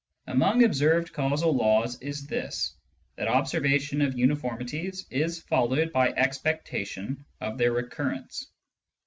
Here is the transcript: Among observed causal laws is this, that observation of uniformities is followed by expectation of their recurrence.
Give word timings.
Among 0.25 0.63
observed 0.63 1.13
causal 1.13 1.53
laws 1.55 2.01
is 2.01 2.25
this, 2.25 2.75
that 3.17 3.27
observation 3.27 4.01
of 4.01 4.17
uniformities 4.17 5.05
is 5.11 5.43
followed 5.43 5.93
by 5.93 6.07
expectation 6.09 7.23
of 7.39 7.59
their 7.59 7.71
recurrence. 7.73 8.47